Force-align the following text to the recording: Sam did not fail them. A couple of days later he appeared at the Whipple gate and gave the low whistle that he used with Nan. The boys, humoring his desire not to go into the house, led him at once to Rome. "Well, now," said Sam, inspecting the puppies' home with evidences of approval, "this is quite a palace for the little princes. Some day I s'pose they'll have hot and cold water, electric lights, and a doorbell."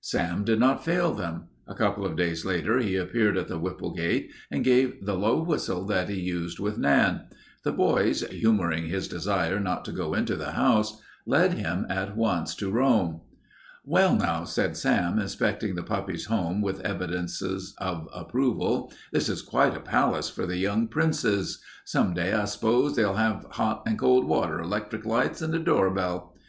Sam 0.00 0.44
did 0.44 0.60
not 0.60 0.84
fail 0.84 1.12
them. 1.12 1.48
A 1.66 1.74
couple 1.74 2.06
of 2.06 2.14
days 2.14 2.44
later 2.44 2.78
he 2.78 2.94
appeared 2.94 3.36
at 3.36 3.48
the 3.48 3.58
Whipple 3.58 3.92
gate 3.92 4.30
and 4.48 4.62
gave 4.62 5.04
the 5.04 5.16
low 5.16 5.42
whistle 5.42 5.84
that 5.86 6.08
he 6.08 6.14
used 6.20 6.60
with 6.60 6.78
Nan. 6.78 7.22
The 7.64 7.72
boys, 7.72 8.20
humoring 8.30 8.86
his 8.86 9.08
desire 9.08 9.58
not 9.58 9.84
to 9.86 9.90
go 9.92 10.14
into 10.14 10.36
the 10.36 10.52
house, 10.52 11.02
led 11.26 11.54
him 11.54 11.86
at 11.90 12.16
once 12.16 12.54
to 12.62 12.70
Rome. 12.70 13.22
"Well, 13.84 14.14
now," 14.14 14.44
said 14.44 14.76
Sam, 14.76 15.18
inspecting 15.18 15.74
the 15.74 15.82
puppies' 15.82 16.26
home 16.26 16.62
with 16.62 16.78
evidences 16.82 17.74
of 17.78 18.06
approval, 18.14 18.92
"this 19.10 19.28
is 19.28 19.42
quite 19.42 19.76
a 19.76 19.80
palace 19.80 20.30
for 20.30 20.46
the 20.46 20.68
little 20.68 20.86
princes. 20.86 21.60
Some 21.84 22.14
day 22.14 22.32
I 22.32 22.44
s'pose 22.44 22.94
they'll 22.94 23.14
have 23.14 23.44
hot 23.50 23.82
and 23.86 23.98
cold 23.98 24.28
water, 24.28 24.60
electric 24.60 25.04
lights, 25.04 25.42
and 25.42 25.52
a 25.52 25.58
doorbell." 25.58 26.36